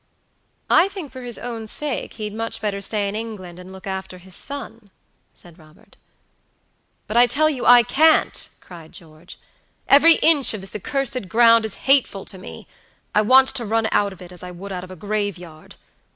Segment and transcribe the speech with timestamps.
[0.71, 4.17] "I think for his own sake he'd much better stay in England and look after
[4.17, 4.89] his son,"
[5.31, 5.95] said Robert.
[7.05, 9.39] "But I tell you I can't," cried George;
[9.87, 12.65] "every inch of this accursed ground is hateful to meI
[13.21, 15.75] want to run out of it as I would out of a graveyard.